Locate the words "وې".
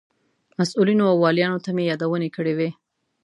2.57-2.69